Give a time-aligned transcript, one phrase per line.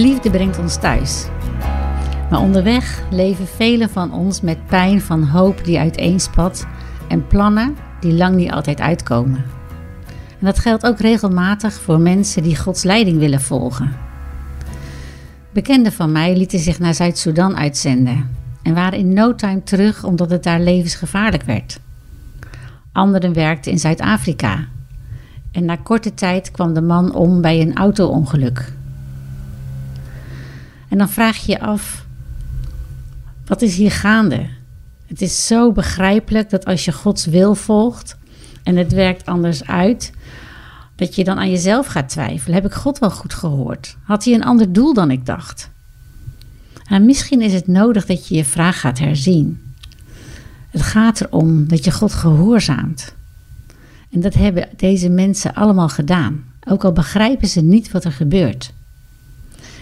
[0.00, 1.26] Liefde brengt ons thuis.
[2.30, 6.66] Maar onderweg leven velen van ons met pijn van hoop die uiteenspat
[7.08, 9.44] en plannen die lang niet altijd uitkomen.
[10.38, 13.92] En dat geldt ook regelmatig voor mensen die Gods leiding willen volgen.
[15.52, 20.30] Bekenden van mij lieten zich naar Zuid-Soedan uitzenden en waren in no time terug omdat
[20.30, 21.80] het daar levensgevaarlijk werd.
[22.92, 24.64] Anderen werkten in Zuid-Afrika
[25.52, 28.78] en na korte tijd kwam de man om bij een auto-ongeluk.
[30.90, 32.06] En dan vraag je je af:
[33.46, 34.46] wat is hier gaande?
[35.06, 38.16] Het is zo begrijpelijk dat als je Gods wil volgt
[38.62, 40.12] en het werkt anders uit,
[40.96, 42.54] dat je dan aan jezelf gaat twijfelen.
[42.54, 43.96] Heb ik God wel goed gehoord?
[44.02, 45.70] Had hij een ander doel dan ik dacht?
[46.84, 49.60] En misschien is het nodig dat je je vraag gaat herzien.
[50.70, 53.14] Het gaat erom dat je God gehoorzaamt.
[54.10, 58.72] En dat hebben deze mensen allemaal gedaan, ook al begrijpen ze niet wat er gebeurt.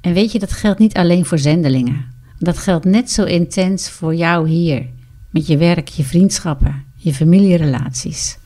[0.00, 2.04] En weet je, dat geldt niet alleen voor zendelingen.
[2.38, 4.86] Dat geldt net zo intens voor jou hier,
[5.30, 8.38] met je werk, je vriendschappen, je familierelaties.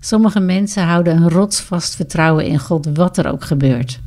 [0.00, 4.00] Sommige mensen houden een rotsvast vertrouwen in God, wat er ook gebeurt.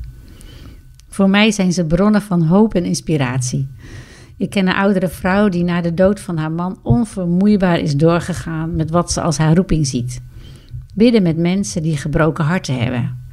[1.09, 3.67] Voor mij zijn ze bronnen van hoop en inspiratie.
[4.37, 8.75] Ik ken een oudere vrouw die na de dood van haar man onvermoeibaar is doorgegaan
[8.75, 10.21] met wat ze als haar roeping ziet.
[10.93, 13.24] Bidden met mensen die gebroken harten hebben.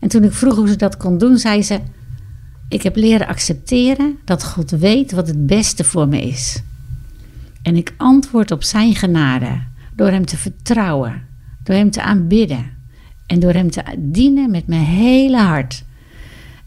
[0.00, 1.80] En toen ik vroeg hoe ze dat kon doen, zei ze:
[2.68, 6.62] Ik heb leren accepteren dat God weet wat het beste voor me is.
[7.62, 9.62] En ik antwoord op Zijn genade
[9.94, 11.22] door Hem te vertrouwen,
[11.62, 12.70] door Hem te aanbidden
[13.26, 15.84] en door Hem te dienen met mijn hele hart.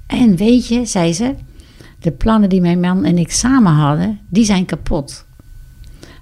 [0.07, 1.35] En weet je, zei ze,
[1.99, 5.25] de plannen die mijn man en ik samen hadden, die zijn kapot.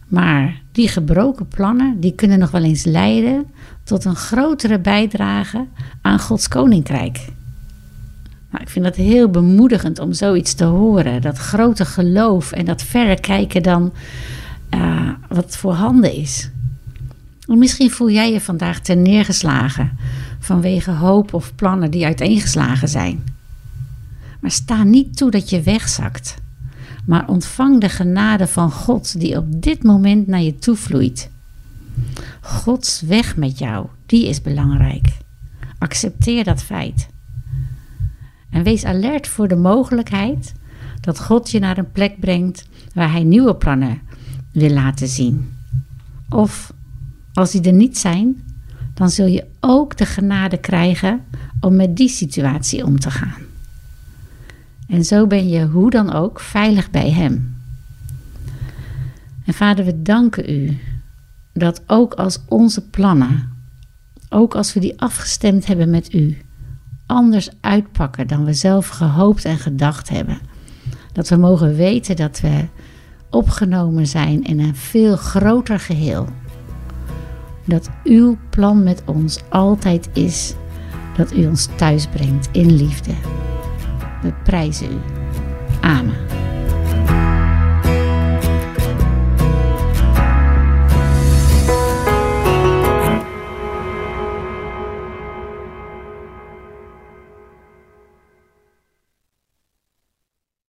[0.08, 3.46] Maar die gebroken plannen, die kunnen nog wel eens leiden
[3.84, 5.66] tot een grotere bijdrage
[6.02, 7.26] aan Gods koninkrijk.
[8.52, 11.22] Nou, ik vind dat heel bemoedigend om zoiets te horen.
[11.22, 13.94] Dat grote geloof en dat verre kijken dan
[14.74, 16.50] uh, wat voorhanden is.
[17.48, 19.98] misschien voel jij je vandaag ten neergeslagen
[20.40, 23.24] vanwege hoop of plannen die uiteengeslagen zijn.
[24.40, 26.36] Maar sta niet toe dat je wegzakt.
[27.08, 31.32] Maar ontvang de genade van God die op dit moment naar je toe vloeit.
[32.42, 35.18] Gods weg met jou, die is belangrijk.
[35.78, 37.08] Accepteer dat feit.
[38.50, 40.54] En wees alert voor de mogelijkheid
[41.02, 44.02] dat God je naar een plek brengt waar Hij nieuwe plannen
[44.52, 45.54] wil laten zien.
[46.30, 46.74] Of
[47.34, 48.44] als die er niet zijn,
[48.94, 51.22] dan zul je ook de genade krijgen
[51.60, 53.47] om met die situatie om te gaan.
[54.88, 57.56] En zo ben je hoe dan ook veilig bij Hem.
[59.46, 60.78] En Vader, we danken U
[61.54, 63.50] dat ook als onze plannen,
[64.30, 66.38] ook als we die afgestemd hebben met U,
[67.06, 70.40] anders uitpakken dan we zelf gehoopt en gedacht hebben.
[71.14, 72.66] Dat we mogen weten dat we
[73.30, 76.28] opgenomen zijn in een veel groter geheel.
[77.66, 80.54] Dat uw plan met ons altijd is
[81.18, 83.37] dat u ons thuis brengt in liefde.
[84.24, 86.27] We prijzen u.